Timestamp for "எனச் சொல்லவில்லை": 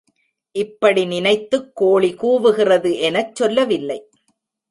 2.99-3.99